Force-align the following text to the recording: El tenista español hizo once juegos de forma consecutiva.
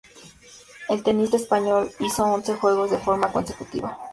El 0.89 1.03
tenista 1.03 1.37
español 1.37 1.91
hizo 1.99 2.23
once 2.25 2.55
juegos 2.55 2.89
de 2.89 2.97
forma 2.97 3.31
consecutiva. 3.31 3.99